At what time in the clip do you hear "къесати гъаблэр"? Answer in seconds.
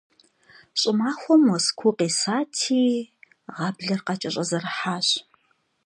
1.97-3.99